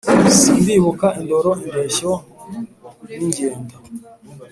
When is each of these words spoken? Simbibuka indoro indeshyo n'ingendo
Simbibuka 0.37 1.07
indoro 1.19 1.51
indeshyo 1.63 2.11
n'ingendo 3.05 3.75